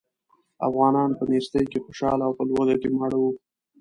افغانان 0.67 1.09
په 1.17 1.23
نېستۍ 1.29 1.63
کې 1.71 1.79
خوشاله 1.85 2.23
او 2.27 2.33
په 2.37 2.43
لوږه 2.49 2.75
کې 2.81 2.89
ماړه 2.97 3.17
وو. 3.21 3.31